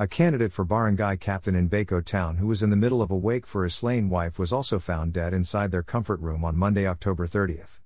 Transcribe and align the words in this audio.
A 0.00 0.06
candidate 0.06 0.50
for 0.50 0.64
barangay 0.64 1.18
captain 1.18 1.54
in 1.54 1.68
Baco 1.68 2.02
town 2.02 2.38
who 2.38 2.46
was 2.46 2.62
in 2.62 2.70
the 2.70 2.74
middle 2.74 3.02
of 3.02 3.10
a 3.10 3.14
wake 3.14 3.46
for 3.46 3.64
his 3.64 3.74
slain 3.74 4.08
wife 4.08 4.38
was 4.38 4.50
also 4.50 4.78
found 4.78 5.12
dead 5.12 5.34
inside 5.34 5.70
their 5.70 5.82
comfort 5.82 6.18
room 6.20 6.42
on 6.42 6.56
Monday, 6.56 6.86
October 6.86 7.26
30th. 7.26 7.80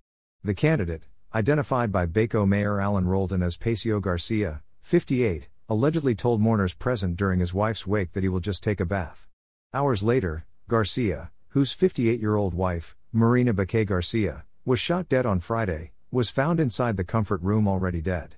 The 0.45 0.55
candidate, 0.55 1.03
identified 1.35 1.91
by 1.91 2.07
Baco 2.07 2.47
Mayor 2.47 2.81
Alan 2.81 3.09
Roldan 3.09 3.43
as 3.43 3.57
Pacio 3.57 3.99
Garcia, 3.99 4.63
58, 4.81 5.49
allegedly 5.69 6.15
told 6.15 6.41
mourners 6.41 6.73
present 6.73 7.17
during 7.17 7.41
his 7.41 7.53
wife's 7.53 7.85
wake 7.85 8.13
that 8.13 8.23
he 8.23 8.29
will 8.29 8.39
just 8.39 8.63
take 8.63 8.79
a 8.79 8.87
bath. 8.87 9.27
Hours 9.73 10.05
later, 10.05 10.47
Garcia, 10.69 11.33
whose 11.49 11.73
58 11.73 12.21
year 12.21 12.37
old 12.37 12.55
wife, 12.55 12.95
Marina 13.11 13.53
Baque 13.53 13.89
Garcia, 13.89 14.45
was 14.65 14.79
shot 14.79 15.09
dead 15.09 15.27
on 15.27 15.41
Friday, 15.41 15.91
was 16.13 16.31
found 16.31 16.61
inside 16.61 16.97
the 16.97 17.03
comfort 17.03 17.43
room 17.43 17.67
already 17.67 18.01
dead. 18.01 18.37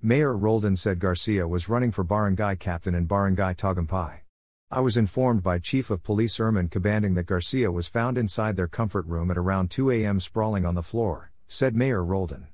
Mayor 0.00 0.36
Roldan 0.36 0.76
said 0.76 1.00
Garcia 1.00 1.48
was 1.48 1.68
running 1.68 1.90
for 1.90 2.04
barangay 2.04 2.54
captain 2.54 2.94
in 2.94 3.06
Barangay 3.06 3.54
Tagumpay. 3.54 4.20
I 4.70 4.78
was 4.78 4.96
informed 4.96 5.42
by 5.42 5.58
Chief 5.58 5.90
of 5.90 6.04
Police 6.04 6.38
Erman 6.38 6.68
Cabanding 6.68 7.14
that 7.14 7.26
Garcia 7.26 7.72
was 7.72 7.88
found 7.88 8.16
inside 8.16 8.54
their 8.54 8.68
comfort 8.68 9.06
room 9.06 9.28
at 9.28 9.36
around 9.36 9.72
2 9.72 9.90
a.m. 9.90 10.20
sprawling 10.20 10.64
on 10.64 10.76
the 10.76 10.84
floor, 10.84 11.32
said 11.48 11.74
Mayor 11.74 12.04
Roldan. 12.04 12.46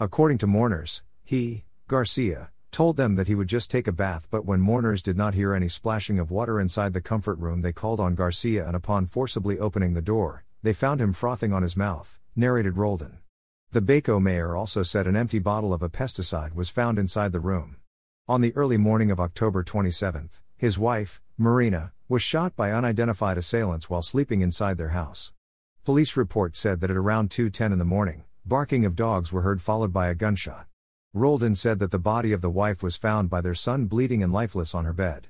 According 0.00 0.38
to 0.38 0.48
mourners, 0.48 1.04
he, 1.22 1.62
Garcia, 1.86 2.50
told 2.72 2.96
them 2.96 3.14
that 3.14 3.28
he 3.28 3.36
would 3.36 3.46
just 3.46 3.70
take 3.70 3.86
a 3.86 3.92
bath, 3.92 4.26
but 4.28 4.44
when 4.44 4.60
mourners 4.60 5.00
did 5.00 5.16
not 5.16 5.34
hear 5.34 5.54
any 5.54 5.68
splashing 5.68 6.18
of 6.18 6.32
water 6.32 6.58
inside 6.58 6.94
the 6.94 7.00
comfort 7.00 7.38
room, 7.38 7.62
they 7.62 7.72
called 7.72 8.00
on 8.00 8.16
Garcia 8.16 8.66
and 8.66 8.74
upon 8.74 9.06
forcibly 9.06 9.56
opening 9.56 9.94
the 9.94 10.02
door, 10.02 10.44
they 10.64 10.72
found 10.72 11.00
him 11.00 11.12
frothing 11.12 11.52
on 11.52 11.62
his 11.62 11.76
mouth, 11.76 12.18
narrated 12.34 12.76
Roldan. 12.76 13.18
The 13.70 13.82
Baco 13.82 14.18
mayor 14.18 14.56
also 14.56 14.82
said 14.82 15.06
an 15.06 15.14
empty 15.14 15.38
bottle 15.38 15.74
of 15.74 15.82
a 15.82 15.90
pesticide 15.90 16.54
was 16.54 16.70
found 16.70 16.98
inside 16.98 17.32
the 17.32 17.40
room. 17.40 17.76
On 18.26 18.40
the 18.40 18.56
early 18.56 18.78
morning 18.78 19.10
of 19.10 19.20
October 19.20 19.62
27, 19.62 20.30
his 20.56 20.78
wife, 20.78 21.20
Marina, 21.36 21.92
was 22.08 22.22
shot 22.22 22.56
by 22.56 22.72
unidentified 22.72 23.36
assailants 23.36 23.90
while 23.90 24.00
sleeping 24.00 24.40
inside 24.40 24.78
their 24.78 24.88
house. 24.88 25.34
Police 25.84 26.16
reports 26.16 26.58
said 26.58 26.80
that 26.80 26.90
at 26.90 26.96
around 26.96 27.30
2:10 27.30 27.70
in 27.70 27.78
the 27.78 27.84
morning, 27.84 28.24
barking 28.46 28.86
of 28.86 28.96
dogs 28.96 29.34
were 29.34 29.42
heard 29.42 29.60
followed 29.60 29.92
by 29.92 30.08
a 30.08 30.14
gunshot. 30.14 30.66
Roldan 31.12 31.54
said 31.54 31.78
that 31.78 31.90
the 31.90 31.98
body 31.98 32.32
of 32.32 32.40
the 32.40 32.48
wife 32.48 32.82
was 32.82 32.96
found 32.96 33.28
by 33.28 33.42
their 33.42 33.54
son 33.54 33.84
bleeding 33.84 34.22
and 34.22 34.32
lifeless 34.32 34.74
on 34.74 34.86
her 34.86 34.94
bed. 34.94 35.28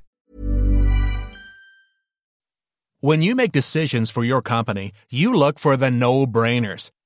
When 3.01 3.21
you 3.21 3.35
make 3.35 3.51
decisions 3.51 4.11
for 4.11 4.23
your 4.23 4.43
company, 4.43 4.93
you 5.09 5.35
look 5.35 5.59
for 5.59 5.77
the 5.77 5.91
no-brainers. 5.91 6.93